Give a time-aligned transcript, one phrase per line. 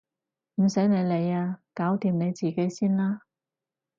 [0.55, 1.59] 唔使你理啊！
[1.75, 3.21] 搞掂你自己先啦！